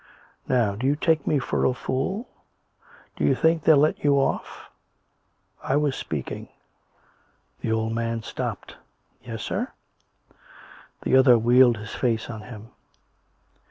"Now 0.47 0.73
do 0.73 0.87
you 0.87 0.95
take 0.95 1.27
me 1.27 1.37
for 1.37 1.63
a 1.63 1.75
fool? 1.75 2.27
D'you 3.15 3.35
think 3.35 3.61
they'll 3.61 3.77
let 3.77 4.03
you 4.03 4.15
off? 4.15 4.71
I 5.61 5.75
was 5.75 5.95
speaking" 5.95 6.47
The 7.61 7.71
old 7.71 7.93
man 7.93 8.23
stopped. 8.23 8.77
"Yes, 9.21 9.43
sir?" 9.43 9.67
The 11.03 11.15
other 11.15 11.37
wheeled 11.37 11.77
his 11.77 11.93
face 11.93 12.31
on 12.31 12.41
him. 12.41 12.71